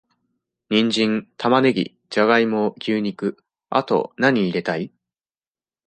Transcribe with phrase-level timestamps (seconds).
[0.71, 3.37] ニンジン、玉ネギ、ジャガイモ、牛肉……
[3.69, 4.91] あと、なに入れたい？